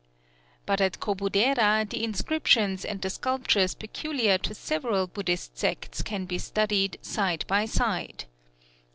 But 0.65 0.81
at 0.81 0.99
Kobudera 0.99 1.87
the 1.87 2.03
inscriptions 2.03 2.83
and 2.83 2.99
the 3.03 3.09
sculptures 3.11 3.75
peculiar 3.75 4.39
to 4.39 4.55
several 4.55 5.05
Buddhist 5.05 5.59
sects 5.59 6.01
can 6.01 6.25
be 6.25 6.39
studied 6.39 6.97
side 7.03 7.45
by 7.47 7.65
side. 7.65 8.25